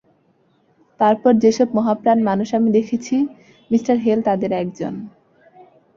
[0.99, 3.15] তারপর যে-সব মহাপ্রাণ মানুষ আমি দেখেছি,
[3.71, 4.93] মি হেল তাঁদের একজন।